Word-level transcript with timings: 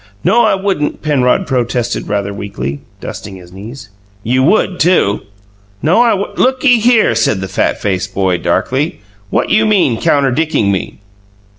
"No, 0.23 0.45
I 0.45 0.55
wouldn't," 0.55 1.03
Penrod 1.03 1.45
protested 1.45 2.07
rather 2.07 2.33
weakly, 2.33 2.79
dusting 2.99 3.35
his 3.35 3.51
knees. 3.53 3.89
"You 4.23 4.41
would, 4.41 4.79
too!" 4.79 5.21
"No, 5.83 6.01
I 6.01 6.09
w 6.09 6.27
"Looky 6.37 6.79
here," 6.79 7.13
said 7.13 7.39
the 7.39 7.47
fat 7.47 7.79
faced 7.79 8.11
boy, 8.15 8.39
darkly, 8.39 9.01
"what 9.29 9.51
you 9.51 9.67
mean, 9.67 10.01
counterdicking 10.01 10.71
me?" 10.71 10.97